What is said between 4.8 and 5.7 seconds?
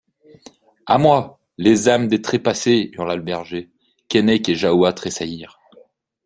tressaillirent.